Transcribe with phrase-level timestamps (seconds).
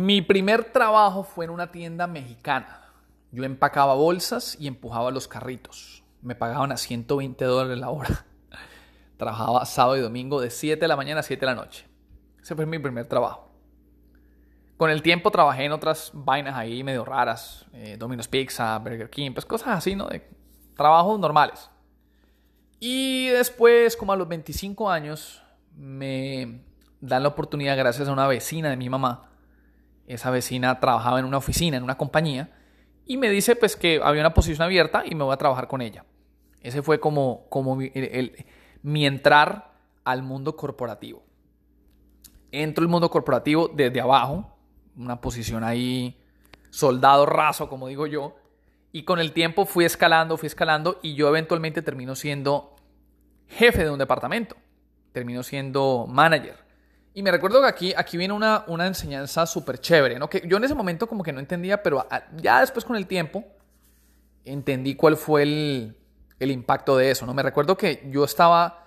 [0.00, 2.80] Mi primer trabajo fue en una tienda mexicana.
[3.32, 6.02] Yo empacaba bolsas y empujaba los carritos.
[6.22, 8.24] Me pagaban a 120 dólares la hora.
[9.18, 11.86] Trabajaba sábado y domingo de 7 de la mañana a 7 de la noche.
[12.40, 13.52] Ese fue mi primer trabajo.
[14.78, 17.66] Con el tiempo trabajé en otras vainas ahí medio raras.
[17.74, 20.06] Eh, Domino's Pizza, Burger King, pues cosas así, ¿no?
[20.06, 20.26] De
[20.76, 21.68] trabajos normales.
[22.78, 25.42] Y después, como a los 25 años,
[25.76, 26.64] me
[27.02, 29.26] dan la oportunidad gracias a una vecina de mi mamá
[30.06, 32.50] esa vecina trabajaba en una oficina, en una compañía,
[33.06, 35.82] y me dice pues que había una posición abierta y me voy a trabajar con
[35.82, 36.04] ella.
[36.60, 37.90] Ese fue como, como mi,
[38.82, 39.72] mi entrar
[40.04, 41.22] al mundo corporativo.
[42.52, 44.56] Entro al mundo corporativo desde abajo,
[44.96, 46.20] una posición ahí
[46.70, 48.36] soldado raso, como digo yo,
[48.92, 52.76] y con el tiempo fui escalando, fui escalando y yo eventualmente termino siendo
[53.48, 54.56] jefe de un departamento,
[55.12, 56.69] termino siendo manager.
[57.12, 60.30] Y me recuerdo que aquí, aquí viene una, una enseñanza súper chévere, ¿no?
[60.30, 63.44] Que yo en ese momento como que no entendía, pero ya después con el tiempo
[64.44, 65.96] entendí cuál fue el,
[66.38, 67.34] el impacto de eso, ¿no?
[67.34, 68.86] Me recuerdo que yo estaba,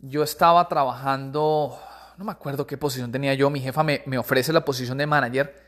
[0.00, 1.78] yo estaba trabajando,
[2.18, 5.06] no me acuerdo qué posición tenía yo, mi jefa me, me ofrece la posición de
[5.06, 5.64] manager,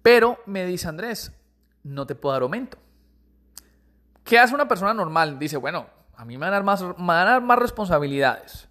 [0.00, 1.32] pero me dice, Andrés,
[1.82, 2.78] no te puedo dar aumento.
[4.22, 5.40] ¿Qué hace una persona normal?
[5.40, 5.86] Dice, bueno,
[6.16, 8.68] a mí me van más, me van a dar más responsabilidades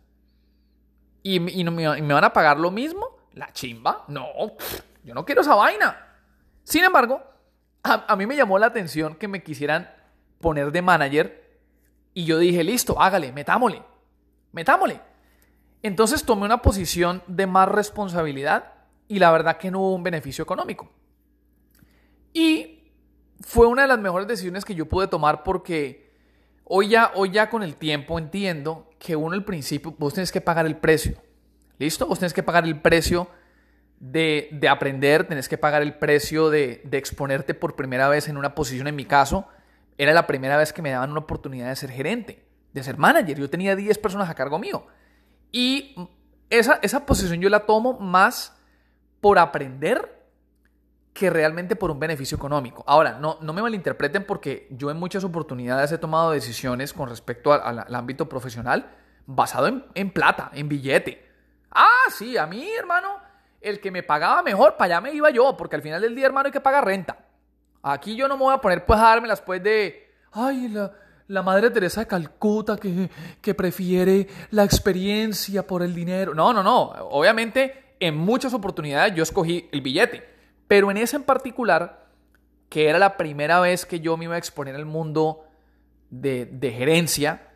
[1.24, 4.28] y, me, van a pagar lo mismo, la chimba, no,
[5.04, 6.16] yo no quiero esa vaina.
[6.64, 7.24] Sin embargo,
[7.82, 9.90] a, mí me llamó la atención que me quisieran
[10.40, 11.60] poner de manager
[12.14, 13.82] y yo dije, listo, hágale, metámosle,
[14.52, 15.02] metámosle.
[15.82, 18.74] Entonces tomé una posición de más responsabilidad
[19.08, 20.90] y la verdad que no hubo un beneficio económico.
[22.34, 22.92] Y
[23.42, 26.03] fue una de las mejores decisiones que yo pude tomar porque
[26.76, 30.42] hoy ya, hoy ya con el tiempo entiendo que uno al principio, vos tenés que
[30.42, 31.22] pagar el precio.
[31.78, 32.08] ¿Listo?
[32.08, 33.28] Vos tenés que pagar el precio
[34.00, 38.38] de, de aprender, tenés que pagar el precio de, de, exponerte por primera vez en
[38.38, 38.88] una posición.
[38.88, 39.48] En mi caso,
[40.00, 42.44] era la primera vez que me daban una oportunidad de ser gerente,
[42.74, 43.38] de ser manager.
[43.38, 44.88] Yo tenía 10 personas a cargo mío.
[45.52, 45.96] Y
[46.50, 48.58] esa, esa posición yo la tomo más
[49.22, 50.23] por aprender
[51.14, 52.84] que realmente por un beneficio económico.
[52.88, 57.54] Ahora, no, no me malinterpreten porque yo en muchas oportunidades he tomado decisiones con respecto
[57.54, 58.90] al ámbito profesional
[59.26, 61.26] basado en, plata, en billete.
[61.72, 63.20] Ah, sí, a mí, hermano,
[63.62, 66.26] el que me pagaba mejor, para allá me iba yo, porque al final del día,
[66.26, 67.26] hermano, hay que pagar renta.
[67.82, 70.92] Aquí yo no me voy a poner pues a darme las pues de, ay, la,
[71.28, 73.10] la Madre Teresa de Calcuta que,
[73.42, 76.34] que prefiere la experiencia por el dinero.
[76.34, 76.84] No, no, no.
[77.12, 80.33] Obviamente, en muchas oportunidades yo escogí el billete.
[80.68, 82.08] Pero en ese en particular,
[82.70, 85.46] que era la primera vez que yo me iba a exponer al mundo
[86.10, 87.50] de, gerencia,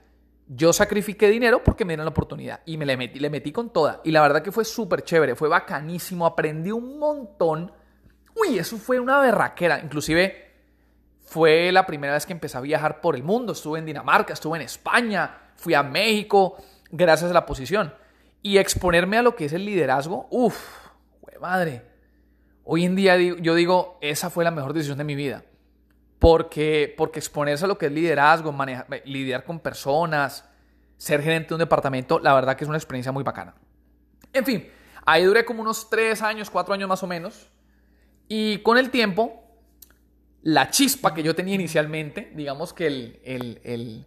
[0.48, 3.72] yo sacrifiqué dinero porque me dieron la oportunidad y me le metí, le metí con
[3.72, 4.02] toda.
[4.04, 7.72] Y la verdad que fue súper chévere, fue bacanísimo, aprendí un montón.
[8.36, 9.80] Uy, eso fue una berraquera.
[9.80, 10.52] Inclusive
[11.20, 13.54] fue la primera vez que empecé a viajar por el mundo.
[13.54, 16.58] Estuve en Dinamarca, estuve en España, fui a México,
[16.92, 17.94] gracias a la posición.
[18.42, 20.88] Y exponerme a lo que es el liderazgo, uff,
[21.42, 21.97] madre.
[22.70, 25.46] Hoy en día yo digo, esa fue la mejor decisión de mi vida.
[26.20, 28.54] Porque, porque exponerse a lo que es liderazgo,
[29.06, 30.44] lidiar con personas,
[30.98, 33.56] ser gerente de un departamento, la verdad que es una experiencia muy bacana.
[34.34, 34.68] En fin,
[35.06, 37.50] ahí duré como unos tres años, cuatro años más o menos.
[38.28, 39.46] Y con el tiempo,
[40.42, 44.06] la chispa que yo tenía inicialmente, digamos que el,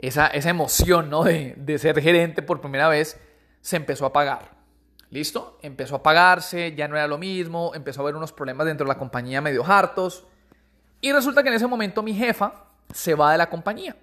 [0.00, 1.22] esa, esa, emoción ¿no?
[1.22, 3.20] de, de ser gerente por primera vez,
[3.60, 4.61] se empezó a apagar.
[5.12, 5.58] ¿Listo?
[5.60, 8.88] Empezó a pagarse, ya no era lo mismo, empezó a haber unos problemas dentro de
[8.88, 10.24] la compañía medio hartos.
[11.02, 12.64] Y resulta que en ese momento mi jefa
[12.94, 13.94] se va de la compañía.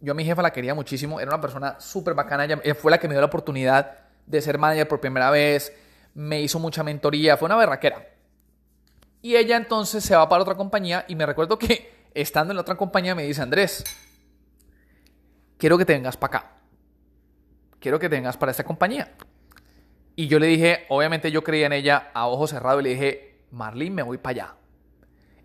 [0.00, 2.98] Yo a mi jefa la quería muchísimo, era una persona súper bacana, ella fue la
[2.98, 5.72] que me dio la oportunidad de ser manager por primera vez,
[6.14, 8.06] me hizo mucha mentoría, fue una berraquera.
[9.22, 12.60] Y ella entonces se va para otra compañía y me recuerdo que estando en la
[12.60, 13.82] otra compañía me dice, Andrés,
[15.58, 16.52] quiero que te vengas para acá.
[17.80, 19.12] Quiero que te vengas para esta compañía.
[20.16, 23.40] Y yo le dije, obviamente yo creía en ella a ojos cerrados y le dije,
[23.50, 24.54] Marlene, me voy para allá.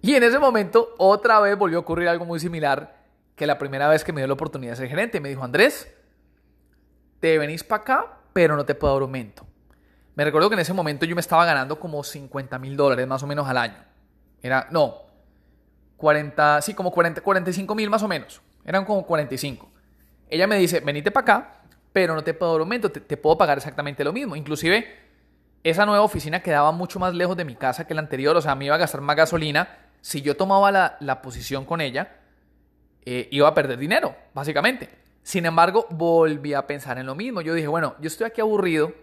[0.02, 3.02] Y en ese momento otra vez volvió a ocurrir algo muy similar
[3.36, 5.20] que la primera vez que me dio la oportunidad de ser gerente.
[5.20, 5.94] Me dijo, Andrés,
[7.20, 9.46] te venís para acá, pero no te puedo dar aumento.
[10.16, 13.24] Me recuerdo que en ese momento yo me estaba ganando como 50 mil dólares más
[13.24, 13.84] o menos al año.
[14.42, 14.98] Era, no,
[15.98, 18.42] 40, sí, como 40, 45 mil más o menos.
[18.66, 19.70] Eran como 45.
[20.30, 21.61] Ella me dice, venite para acá,
[21.94, 24.36] pero no te puedo dar te, puedo pagar exactamente lo mismo.
[24.36, 24.88] Inclusive,
[25.64, 28.56] esa nueva oficina quedaba mucho más lejos de mi casa que la anterior, o sea,
[28.56, 29.68] me iba a gastar más gasolina.
[30.02, 32.18] Si yo tomaba la, posición con ella,
[33.06, 34.90] eh, iba a perder dinero, básicamente.
[35.24, 37.42] Sin embargo, volví a pensar en lo mismo.
[37.42, 38.94] Yo dije, bueno, yo estoy aquí aburrido.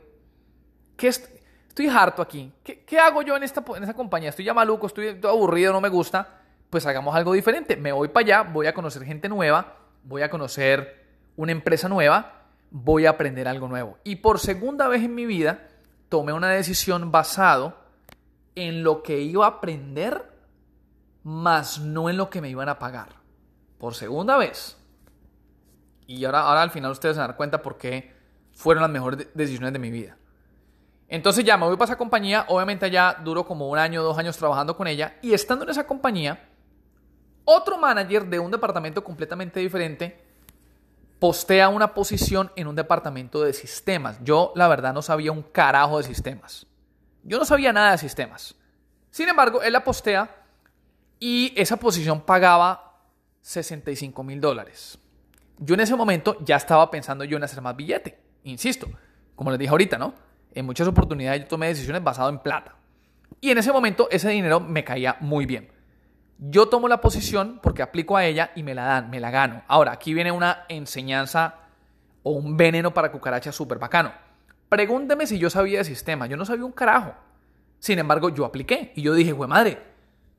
[0.96, 1.38] ¿Qué estoy
[1.78, 2.52] estoy harto aquí.
[2.64, 4.30] ¿Qué, qué hago yo en esta, en esta compañía?
[4.30, 6.40] Estoy ya maluco, estoy aburrido, no me gusta.
[6.70, 7.76] Pues hagamos algo diferente.
[7.76, 11.06] Me voy para allá, voy a conocer gente nueva, voy a conocer
[11.36, 12.37] una empresa nueva,
[12.70, 13.98] voy a aprender algo nuevo.
[14.04, 15.68] Y por segunda vez en mi vida
[16.08, 17.76] tomé una decisión basado
[18.54, 20.32] en lo que iba a aprender,
[21.22, 23.08] más no en lo que me iban a pagar.
[23.78, 24.76] Por segunda vez.
[26.06, 28.12] Y ahora, ahora al final ustedes se dar cuenta por qué
[28.52, 30.16] fueron las mejores decisiones de mi vida.
[31.06, 34.36] Entonces ya me voy para esa compañía, obviamente allá duro como un año, dos años
[34.36, 36.48] trabajando con ella, y estando en esa compañía,
[37.44, 40.27] otro manager de un departamento completamente diferente
[41.18, 44.18] postea una posición en un departamento de sistemas.
[44.22, 46.66] Yo la verdad no sabía un carajo de sistemas.
[47.24, 48.54] Yo no sabía nada de sistemas.
[49.10, 50.44] Sin embargo, él la postea
[51.18, 53.00] y esa posición pagaba
[53.42, 54.98] 65 mil dólares.
[55.58, 58.18] Yo en ese momento ya estaba pensando yo en hacer más billete.
[58.44, 58.88] Insisto,
[59.34, 60.14] como les dije ahorita, ¿no?
[60.54, 62.76] En muchas oportunidades yo tomé decisiones basadas en plata.
[63.40, 65.70] Y en ese momento ese dinero me caía muy bien.
[66.38, 69.62] Yo tomo la posición porque aplico a ella y me la dan, me la gano.
[69.66, 71.56] Ahora, aquí viene una enseñanza
[72.22, 74.12] o un veneno para cucarachas súper bacano.
[74.68, 76.26] Pregúnteme si yo sabía de sistema.
[76.26, 77.14] Yo no sabía un carajo.
[77.80, 79.78] Sin embargo, yo apliqué y yo dije, güey madre,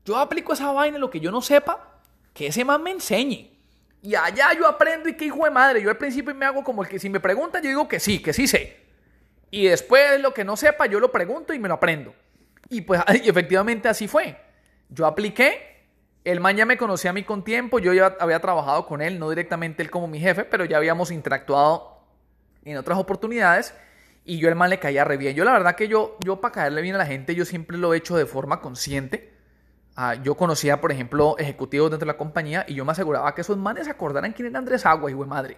[0.06, 2.00] yo aplico esa vaina lo que yo no sepa,
[2.34, 3.52] que ese man me enseñe.
[4.02, 5.82] Y allá yo aprendo y que hijo de madre.
[5.82, 8.22] Yo al principio me hago como el que si me preguntan, yo digo que sí,
[8.22, 8.86] que sí sé.
[9.52, 12.14] Y después lo que no sepa, yo lo pregunto y me lo aprendo.
[12.70, 14.38] Y pues efectivamente así fue.
[14.90, 15.69] Yo apliqué
[16.24, 19.20] el man ya me conocía a mí con tiempo, yo ya había trabajado con él,
[19.20, 22.00] no directamente él como mi jefe, pero ya habíamos interactuado
[22.66, 23.74] en otras oportunidades
[24.26, 25.36] y yo el man le caía re bien.
[25.36, 27.94] Yo la verdad que yo, yo para caerle bien a la gente, yo siempre lo
[27.94, 29.34] he hecho de forma consciente.
[29.96, 33.42] Ah, yo conocía, por ejemplo, ejecutivos dentro de la compañía y yo me aseguraba que
[33.42, 35.58] esos manes acordaran quién era Andrés Agua, y de madre.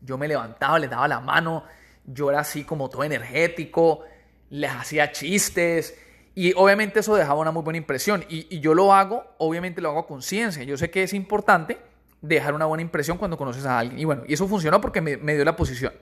[0.00, 1.64] Yo me levantaba, les daba la mano,
[2.04, 4.02] yo era así como todo energético,
[4.50, 5.96] les hacía chistes,
[6.34, 8.24] y obviamente eso dejaba una muy buena impresión.
[8.28, 10.62] Y, yo lo hago, obviamente lo hago a conciencia.
[10.62, 11.78] Yo sé que es importante
[12.22, 13.98] dejar una buena impresión cuando conoces a alguien.
[13.98, 15.92] Y bueno, y eso funcionó porque me, dio la posición.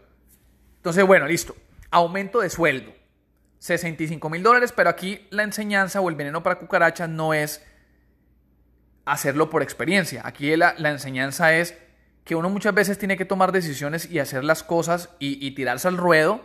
[0.77, 1.56] Entonces, bueno, listo.
[1.91, 2.93] Aumento de sueldo.
[3.59, 7.62] 65 mil dólares, pero aquí la enseñanza o el veneno para cucarachas no es
[9.05, 10.23] hacerlo por experiencia.
[10.25, 11.76] Aquí la, enseñanza es
[12.25, 15.88] que uno muchas veces tiene que tomar decisiones y hacer las cosas y, y tirarse
[15.88, 16.41] al ruedo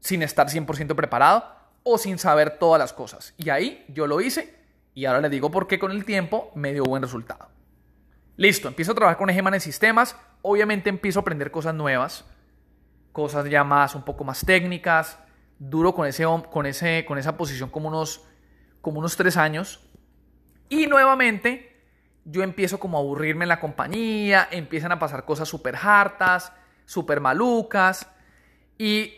[0.00, 1.57] sin estar 100% preparado
[1.90, 3.34] o sin saber todas las cosas.
[3.38, 4.54] Y ahí yo lo hice
[4.94, 7.48] y ahora les digo por qué con el tiempo me dio buen resultado.
[8.36, 10.14] Listo, empiezo a trabajar con Egeman en sistemas.
[10.42, 12.24] Obviamente empiezo a aprender cosas nuevas,
[13.12, 15.18] cosas ya más, un poco más técnicas.
[15.58, 18.22] Duro con, ese, con, ese, con esa posición como unos,
[18.80, 19.80] como unos tres años.
[20.68, 21.82] Y nuevamente
[22.24, 26.52] yo empiezo como a aburrirme en la compañía, empiezan a pasar cosas súper hartas,
[26.84, 28.06] súper malucas.
[28.76, 29.17] Y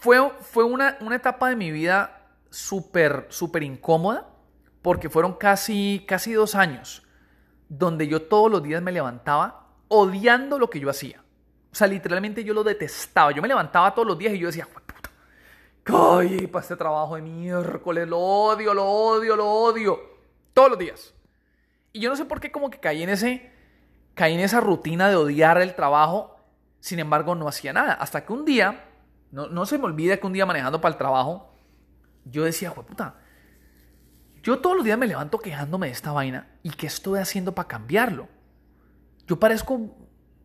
[0.00, 4.28] fue, fue una, una etapa de mi vida súper, súper incómoda,
[4.82, 7.02] porque fueron casi, casi dos años
[7.68, 11.22] donde yo todos los días me levantaba odiando lo que yo hacía.
[11.70, 13.32] O sea, literalmente yo lo detestaba.
[13.32, 14.94] Yo me levantaba todos los días y yo decía, puta,
[15.86, 18.08] ¡ay, para este trabajo de miércoles!
[18.08, 20.00] Lo odio, lo odio, lo odio.
[20.54, 21.14] Todos los días.
[21.92, 23.52] Y yo no sé por qué como que caí en ese,
[24.14, 26.36] caí en esa rutina de odiar el trabajo.
[26.80, 27.92] Sin embargo, no hacía nada.
[27.94, 28.87] Hasta que un día
[29.30, 31.52] no, se me olvida que un día manejando para el trabajo,
[32.24, 33.16] yo decía, puta,
[34.42, 37.68] yo todos los días me levanto quejándome de esta vaina y qué estoy haciendo para
[37.68, 38.28] cambiarlo.
[39.26, 39.96] Yo parezco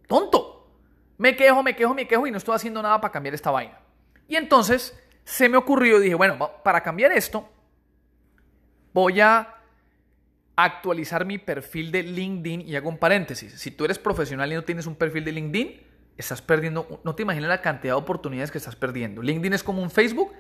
[0.08, 0.78] tonto.
[1.18, 3.80] Me quejo, me quejo, me quejo y no estoy haciendo nada para cambiar esta vaina.
[4.28, 7.50] Y entonces se me ocurrió y dije, bueno, para cambiar esto,
[8.94, 9.56] voy a
[10.56, 13.54] actualizar mi perfil de LinkedIn y hago un paréntesis.
[13.54, 15.82] Si tú eres profesional y no tienes un perfil de LinkedIn,
[16.18, 19.22] estás perdiendo, no te imaginas la cantidad de oportunidades que estás perdiendo.
[19.22, 20.32] LinkedIn es como un Facebook,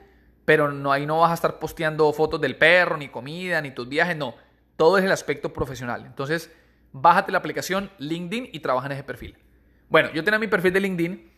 [0.45, 3.87] pero no, ahí no vas a estar posteando fotos del perro, ni comida, ni tus
[3.87, 4.35] viajes, no.
[4.77, 6.05] Todo es el aspecto profesional.
[6.05, 6.51] Entonces,
[6.91, 9.37] bájate la aplicación LinkedIn y trabaja en ese perfil.
[9.89, 11.31] Bueno, yo tenía mi perfil de LinkedIn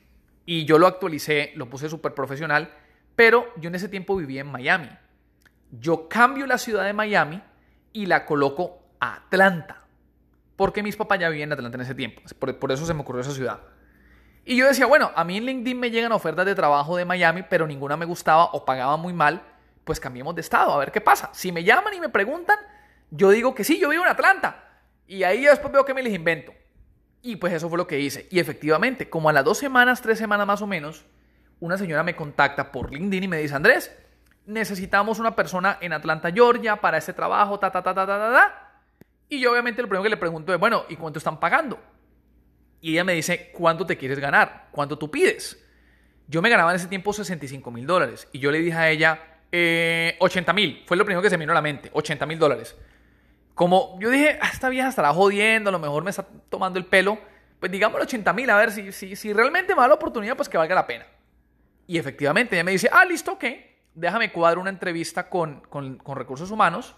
[0.46, 2.74] y yo lo actualicé, lo puse súper profesional,
[3.16, 4.90] pero yo en ese tiempo vivía en Miami.
[5.72, 7.42] Yo cambio la ciudad de Miami
[7.94, 9.84] y la coloco a Atlanta,
[10.56, 12.22] porque mis papás ya vivían en Atlanta en ese tiempo.
[12.60, 13.60] por eso se me ocurrió esa ciudad.
[14.48, 17.44] Y yo decía, bueno, a mí en LinkedIn me llegan ofertas de trabajo de Miami,
[17.50, 19.42] pero ninguna me gustaba o pagaba muy mal,
[19.84, 21.32] pues cambiemos de estado, a ver qué pasa.
[21.34, 22.58] Si me llaman y me preguntan,
[23.10, 24.64] yo digo que sí, yo vivo en Atlanta.
[25.08, 26.54] Y ahí después veo que me les invento.
[27.24, 28.28] Y pues eso fue lo que hice.
[28.30, 31.06] Y efectivamente, como a las dos semanas, tres semanas más o menos,
[31.60, 33.98] una señora me contacta por LinkedIn y me dice, Andrés,
[34.46, 38.32] necesitamos una persona en Atlanta, Georgia, para este trabajo, ta, ta, ta, ta, ta, ta,
[38.32, 38.82] ta.
[39.28, 41.80] Y yo obviamente lo primero que le pregunto es, bueno, ¿y cuánto están pagando?
[42.86, 44.68] Y ella me dice, ¿cuánto te quieres ganar?
[44.70, 45.60] ¿Cuánto tú pides?
[46.28, 49.40] Yo me ganaba en ese tiempo 65 mil dólares y yo le dije a ella,
[49.52, 52.38] eh, 80 mil, fue lo primero que se me vino a la mente, 80 mil
[52.38, 52.76] dólares.
[53.56, 56.86] Como yo dije, ah, esta vieja estará jodiendo, a lo mejor me está tomando el
[56.86, 57.18] pelo,
[57.60, 60.48] pues digamos 80 mil, a ver si, si, si realmente me da la oportunidad, pues
[60.48, 61.08] que valga la pena.
[61.88, 63.46] Y efectivamente, ella me dice, ah, listo, ok,
[63.96, 66.96] déjame cuadrar una entrevista con, con, con recursos humanos.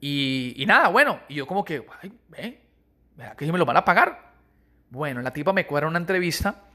[0.00, 2.62] Y, y, nada, bueno, y yo como que, ay, ¿eh?
[3.16, 4.23] ¿verdad que me lo van a pagar?
[4.94, 6.66] Bueno, la tipa me cuadra una entrevista,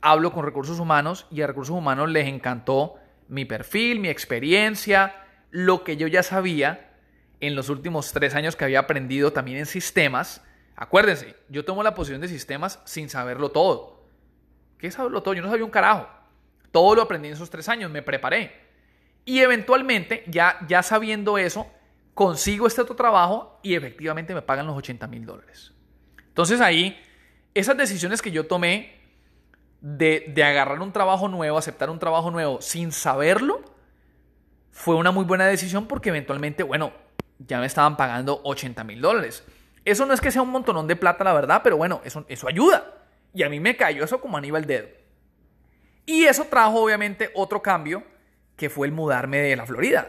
[0.00, 2.94] hablo con recursos humanos y a recursos humanos les encantó
[3.26, 5.16] mi perfil, mi experiencia,
[5.50, 6.92] lo que yo ya sabía
[7.40, 10.44] en los últimos tres años que había aprendido también en sistemas.
[10.76, 14.06] Acuérdense, yo tomo la posición de sistemas sin saberlo todo.
[14.78, 15.34] ¿Qué saberlo todo?
[15.34, 16.08] Yo no sabía un carajo.
[16.70, 18.60] Todo lo aprendí en esos tres años, me preparé.
[19.24, 21.66] Y eventualmente, ya, ya sabiendo eso,
[22.14, 25.72] consigo este otro trabajo y efectivamente me pagan los 80 mil dólares.
[26.28, 26.96] Entonces ahí,
[27.58, 29.00] esas decisiones que yo tomé
[29.80, 33.62] de, de agarrar un trabajo nuevo, aceptar un trabajo nuevo sin saberlo,
[34.70, 36.92] fue una muy buena decisión porque eventualmente, bueno,
[37.38, 39.42] ya me estaban pagando 80 mil dólares.
[39.86, 42.46] Eso no es que sea un montonón de plata, la verdad, pero bueno, eso, eso
[42.46, 42.92] ayuda.
[43.32, 44.88] Y a mí me cayó eso como anillo al dedo.
[46.04, 48.04] Y eso trajo obviamente otro cambio,
[48.56, 50.08] que fue el mudarme de la Florida.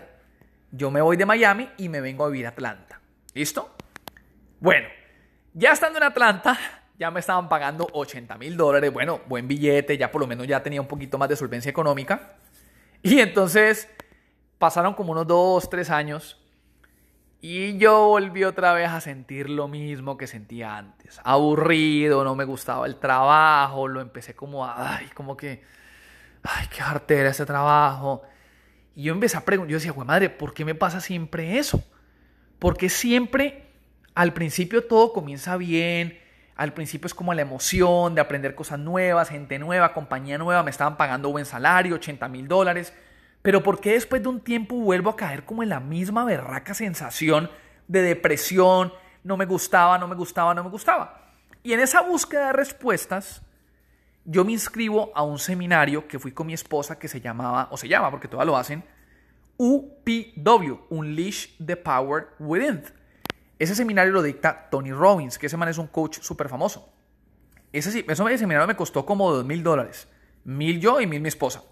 [0.71, 2.99] Yo me voy de Miami y me vengo a vivir a Atlanta.
[3.33, 3.75] ¿Listo?
[4.59, 4.87] Bueno,
[5.53, 6.57] ya estando en Atlanta,
[6.97, 8.91] ya me estaban pagando 80 mil dólares.
[8.91, 12.37] Bueno, buen billete, ya por lo menos ya tenía un poquito más de solvencia económica.
[13.03, 13.89] Y entonces
[14.57, 16.41] pasaron como unos dos, tres años.
[17.39, 21.19] Y yo volví otra vez a sentir lo mismo que sentía antes.
[21.23, 25.61] Aburrido, no me gustaba el trabajo, lo empecé como a, ay, como que
[26.43, 28.23] ay, qué jartera ese trabajo.
[28.95, 31.83] Y yo empecé a preguntar, yo decía, güey madre, ¿por qué me pasa siempre eso?
[32.59, 33.65] Porque siempre
[34.15, 36.19] al principio todo comienza bien,
[36.57, 40.71] al principio es como la emoción de aprender cosas nuevas, gente nueva, compañía nueva, me
[40.71, 42.93] estaban pagando buen salario, 80 mil dólares.
[43.43, 46.73] Pero ¿por qué después de un tiempo vuelvo a caer como en la misma berraca
[46.73, 47.51] sensación
[47.87, 48.91] de depresión?
[49.23, 51.31] No me gustaba, no me gustaba, no me gustaba.
[51.61, 53.43] Y en esa búsqueda de respuestas,
[54.25, 57.77] yo me inscribo a un seminario que fui con mi esposa que se llamaba, o
[57.77, 58.83] se llama porque todavía lo hacen,
[59.57, 62.83] UPW, Unleash the Power Within.
[63.59, 66.93] Ese seminario lo dicta Tony Robbins, que ese man es un coach súper famoso.
[67.73, 70.07] Ese, ese seminario me costó como dos mil dólares.
[70.43, 71.63] Mil yo y mil mi esposa.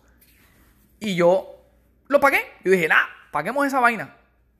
[0.99, 1.63] Y yo
[2.07, 2.41] lo pagué.
[2.63, 4.17] Yo dije, nah, paguemos esa vaina.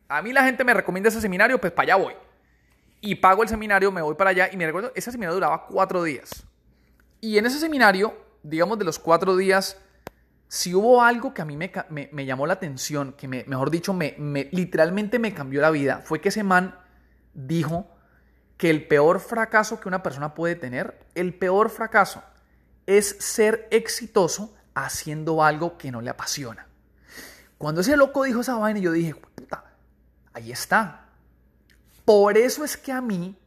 [0.08, 2.14] A mí la gente me recomienda ese seminario, pues para allá voy.
[3.02, 4.50] Y pago el seminario, me voy para allá.
[4.52, 6.46] Y me recuerdo, ese seminario duraba cuatro días.
[7.22, 9.80] Y en ese seminario, digamos de los cuatro días,
[10.48, 13.94] si hubo algo que a mí me, me, llamó la atención, que me, mejor dicho,
[13.94, 14.16] me,
[14.52, 16.76] literalmente me cambió la vida, fue que ese man
[17.36, 17.88] dijo
[18.58, 22.24] que el peor fracaso que una persona puede tener, el peor fracaso,
[22.88, 26.68] es ser exitoso haciendo algo que no le apasiona.
[27.58, 29.64] Cuando ese loco dijo esa vaina, yo dije, puta,
[30.34, 31.10] ahí está.
[32.04, 33.38] Por eso es que a mí,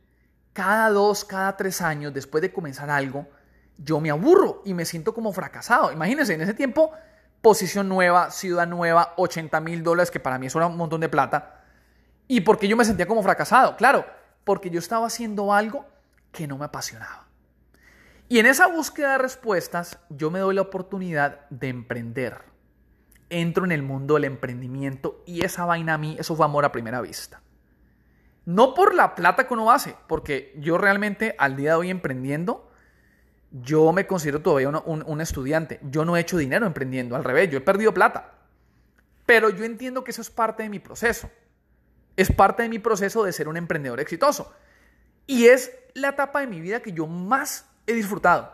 [0.53, 3.29] cada dos, cada tres años, después de comenzar algo,
[3.77, 5.93] yo me aburro y me siento como fracasado.
[5.93, 6.93] Imagínense, en ese tiempo,
[7.41, 11.58] posición nueva, ciudad nueva, 80 mil dólares, que para mí eso un montón de plata.
[12.29, 13.77] ¿Y porque yo me sentía como fracasado?
[13.77, 14.05] Claro,
[14.45, 15.87] porque yo estaba haciendo algo
[16.31, 17.27] que no me apasionaba.
[18.29, 22.43] Y en esa búsqueda de respuestas, yo me doy la oportunidad de emprender.
[23.31, 26.73] Entro en el mundo del emprendimiento y esa vaina a mí, eso fue amor a
[26.73, 27.41] primera vista.
[28.45, 32.71] No por la plata que uno hace, porque yo realmente al día de hoy emprendiendo,
[33.51, 35.81] yo me considero todavía un, estudiante.
[35.83, 38.33] Yo no he hecho dinero emprendiendo, al revés, yo he perdido plata.
[39.25, 41.31] Pero yo entiendo que eso es parte de mi proceso.
[42.19, 44.53] Es parte de mi proceso de ser un emprendedor exitoso.
[45.25, 48.53] Y es la etapa de mi vida que yo más he disfrutado.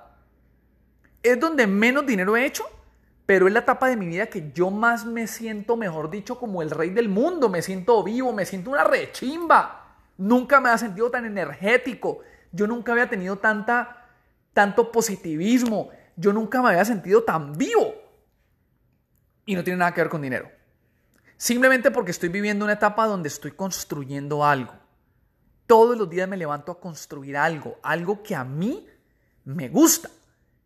[1.23, 2.66] Es donde menos dinero he hecho,
[3.25, 6.61] pero es la etapa de mi vida que yo más me siento, mejor dicho, como
[6.61, 7.49] el rey del mundo.
[7.49, 9.97] Me siento vivo, me siento una rechimba.
[10.18, 12.18] Nunca me ha sentido tan energético.
[12.52, 14.11] Yo nunca había tenido tanta
[14.52, 15.88] tanto positivismo.
[16.16, 17.94] Yo nunca me había sentido tan vivo.
[19.47, 20.53] Y no tiene nada que ver con dinero.
[21.44, 24.72] Simplemente porque estoy viviendo una etapa donde estoy construyendo algo.
[25.66, 28.88] Todos los días me levanto a construir algo, algo que a mí
[29.44, 30.08] me gusta,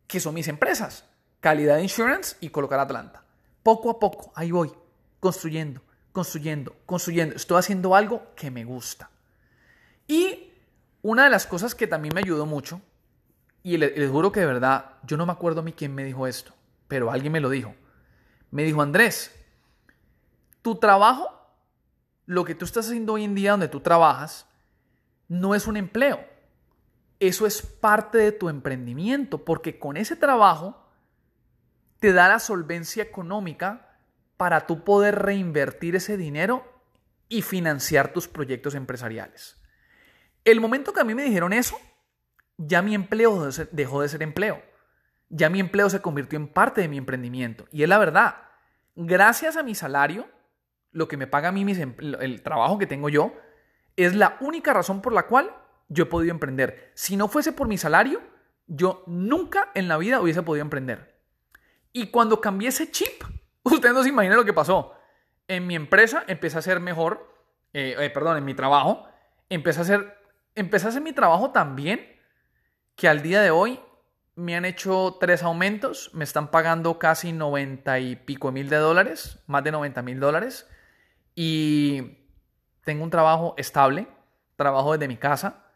[0.06, 1.04] que son mis empresas,
[1.40, 3.24] Calidad Insurance y Colocar Atlanta.
[3.64, 4.72] Poco a poco, ahí voy,
[5.18, 5.82] construyendo,
[6.12, 7.34] construyendo, construyendo.
[7.34, 9.10] Estoy haciendo algo que me gusta.
[10.06, 10.52] Y
[11.02, 12.80] una de las cosas que también me ayudó mucho
[13.64, 16.28] y les, juro que de verdad, yo no me acuerdo a mí quién me dijo
[16.28, 16.54] esto,
[16.86, 17.74] pero alguien me lo dijo.
[18.52, 19.37] Me dijo, Andrés,
[20.62, 21.28] tu trabajo,
[22.26, 24.46] lo que tú estás haciendo hoy en día donde tú trabajas,
[25.28, 26.24] no es un empleo.
[27.20, 30.86] Eso es parte de tu emprendimiento, porque con ese trabajo
[32.00, 33.98] te da la solvencia económica
[34.36, 36.64] para tú poder reinvertir ese dinero
[37.28, 39.56] y financiar tus proyectos empresariales.
[40.44, 41.76] El momento que a mí me dijeron eso,
[42.56, 44.62] ya mi empleo dejó de ser empleo.
[45.28, 47.66] Ya mi empleo se convirtió en parte de mi emprendimiento.
[47.70, 48.36] Y es la verdad,
[48.96, 50.26] gracias a mi salario,
[50.92, 53.32] lo que me paga a mí el trabajo que tengo yo,
[53.96, 55.50] es la única razón por la cual
[55.88, 56.92] yo he podido emprender.
[56.94, 58.20] Si no fuese por mi salario,
[58.66, 61.18] yo nunca en la vida hubiese podido emprender.
[61.92, 63.24] Y cuando cambié ese chip,
[63.62, 64.94] ustedes no se imaginan lo que pasó.
[65.48, 67.34] En mi empresa empecé a ser mejor,
[67.72, 69.08] eh, eh, perdón, en mi trabajo,
[69.48, 70.18] empecé a, hacer,
[70.54, 72.06] empecé a hacer mi trabajo tan bien
[72.94, 73.80] que al día de hoy
[74.34, 79.42] me han hecho tres aumentos, me están pagando casi 90 y pico mil de dólares,
[79.46, 80.68] más de 90 mil dólares,
[81.40, 82.18] y
[82.82, 84.08] tengo un trabajo estable,
[84.56, 85.66] trabajo desde mi casa,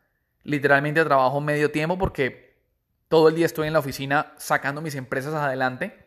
[0.43, 2.59] literalmente trabajo medio tiempo porque
[3.07, 6.05] todo el día estoy en la oficina sacando mis empresas adelante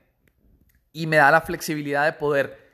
[0.92, 2.70] y me da la flexibilidad de poder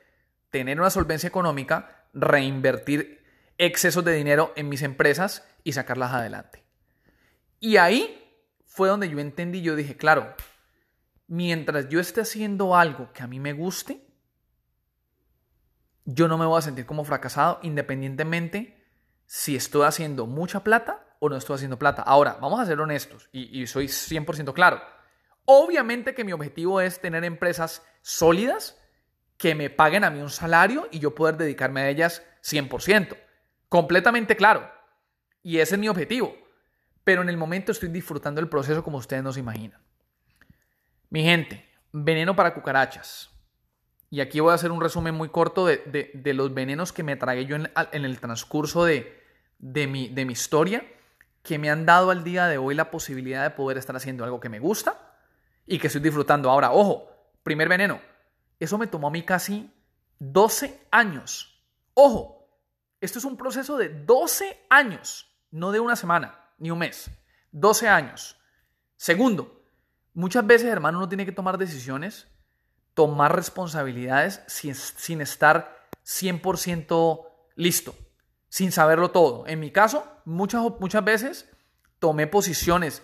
[0.50, 3.22] tener una solvencia económica, reinvertir
[3.58, 6.64] excesos de dinero en mis empresas y sacarlas adelante.
[7.60, 10.34] Y ahí fue donde yo entendí, yo dije, claro,
[11.28, 14.04] mientras yo esté haciendo algo que a mí me guste,
[16.04, 18.82] yo no me voy a sentir como fracasado independientemente
[19.26, 22.02] si estoy haciendo mucha plata o no estoy haciendo plata.
[22.02, 24.82] Ahora, vamos a ser honestos y, soy 100% claro.
[25.44, 28.78] Obviamente que mi objetivo es tener empresas sólidas
[29.36, 33.16] que me paguen a mí un salario y yo poder dedicarme a ellas 100%.
[33.68, 34.70] Completamente claro.
[35.42, 36.36] Y ese es mi objetivo.
[37.04, 39.80] Pero en el momento estoy disfrutando el proceso como ustedes no se imaginan.
[41.08, 43.31] Mi gente, veneno para cucarachas.
[44.12, 47.46] Y aquí voy a hacer un resumen muy corto de, los venenos que me tragué
[47.46, 49.16] yo en, el transcurso de,
[49.58, 50.84] mi, de mi historia
[51.42, 54.38] que me han dado al día de hoy la posibilidad de poder estar haciendo algo
[54.38, 55.16] que me gusta
[55.66, 56.50] y que estoy disfrutando.
[56.50, 57.08] Ahora, ojo,
[57.42, 58.02] primer veneno,
[58.60, 59.72] eso me tomó a mí casi
[60.18, 61.58] 12 años.
[61.94, 62.46] Ojo,
[63.00, 67.10] esto es un proceso de 12 años, no de una semana ni un mes,
[67.52, 68.36] 12 años.
[68.98, 69.64] Segundo,
[70.12, 72.28] muchas veces, hermano, uno tiene que tomar decisiones,
[72.94, 77.26] tomar responsabilidades sin, sin estar 100%
[77.56, 77.94] listo
[78.52, 79.46] sin saberlo todo.
[79.46, 81.50] En mi caso, muchas, muchas veces
[81.98, 83.02] tomé posiciones,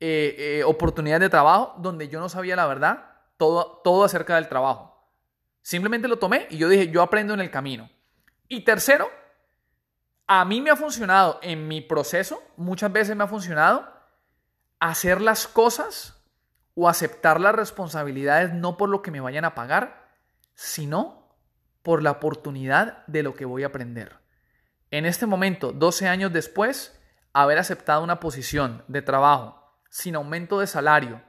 [0.00, 3.04] eh, eh, oportunidades de trabajo donde yo no sabía la verdad,
[3.36, 5.08] todo, todo acerca del trabajo.
[5.62, 7.88] Simplemente lo tomé y yo dije, yo aprendo en el camino.
[8.48, 9.08] Y tercero,
[10.26, 13.88] a mí me ha funcionado en mi proceso, muchas veces me ha funcionado
[14.80, 16.19] hacer las cosas
[16.74, 20.08] o aceptar las responsabilidades no por lo que me vayan a pagar,
[20.54, 21.36] sino
[21.82, 24.20] por la oportunidad de lo que voy a aprender
[24.90, 26.98] en este momento, 12 años después,
[27.32, 29.56] haber aceptado una posición de trabajo
[29.88, 31.22] sin aumento de salario,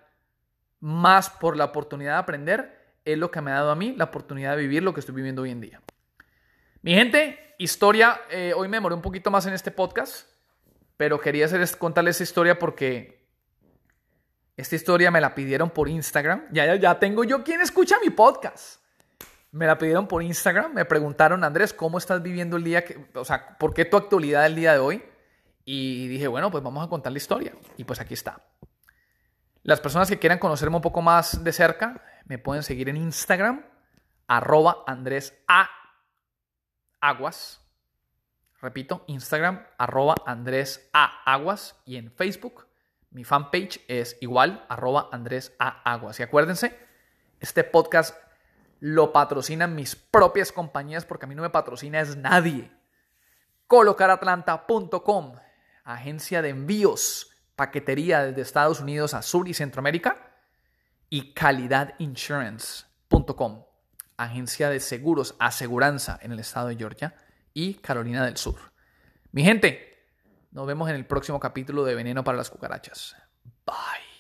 [0.80, 4.06] más por la oportunidad de aprender, es lo que me ha dado a mí la
[4.06, 5.82] oportunidad de vivir lo que estoy viviendo hoy en día.
[6.82, 10.28] Mi gente, historia, eh, hoy me demoré un poquito más en este podcast,
[10.98, 13.21] pero quería hacer, contarles esta historia porque
[14.62, 16.46] esta historia me la pidieron por Instagram.
[16.52, 18.80] Ya, ya, tengo yo quien escucha mi podcast.
[19.52, 22.86] Me la pidieron por Instagram, me preguntaron, Andrés, ¿cómo estás viviendo el día?
[22.86, 25.04] Que, o sea, ¿por qué tu actualidad el día de hoy?
[25.66, 27.54] Y dije, bueno, pues vamos a contar la historia.
[27.76, 28.46] Y pues aquí está.
[29.64, 33.66] Las personas que quieran conocerme un poco más de cerca, me pueden seguir en Instagram,
[34.28, 35.70] arroba Andrés A.
[37.02, 37.62] Aguas.
[38.62, 41.24] Repito, Instagram, arroba Andrés A.
[41.26, 41.82] Aguas.
[41.84, 42.68] Y en Facebook,
[43.12, 45.82] mi fanpage es igual, arroba Andrés A.
[45.92, 46.20] Aguas.
[46.20, 46.76] Y acuérdense,
[47.42, 48.18] este podcast
[48.80, 52.72] lo patrocinan mis propias compañías porque a mí no me patrocina es nadie.
[53.68, 55.36] Colocaratlanta.com,
[55.84, 60.30] agencia de envíos, paquetería desde Estados Unidos a Sur y Centroamérica.
[61.10, 63.66] Y calidadinsurance.com,
[64.16, 67.14] agencia de seguros, aseguranza en el estado de Georgia
[67.54, 68.56] y Carolina del Sur.
[69.34, 69.91] Mi gente,
[70.52, 73.16] nos vemos en el próximo capítulo de Veneno para las Cucarachas.
[73.66, 74.11] Bye.